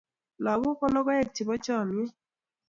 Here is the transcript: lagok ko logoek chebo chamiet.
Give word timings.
lagok 0.43 0.75
ko 0.79 0.85
logoek 0.93 1.27
chebo 1.35 1.55
chamiet. 1.65 2.13